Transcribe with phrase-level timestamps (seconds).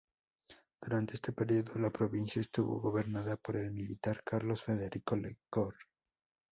[0.81, 5.75] Durante este período la provincia estuvo gobernada por el militar Carlos Federico Lecor.